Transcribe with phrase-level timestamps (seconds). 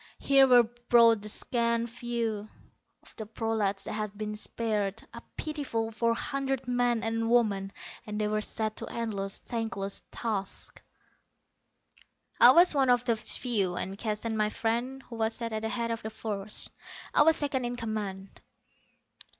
[0.17, 2.49] Here were brought the scant few
[3.03, 7.71] of the prolats that had been spared, a pitiful four hundred men and women,
[8.07, 10.81] and they were set to endless, thankless tasks._
[12.43, 15.69] _I was one of those few; and Keston, my friend, who was set at the
[15.69, 16.71] head of the force.
[17.13, 18.41] I was second in command.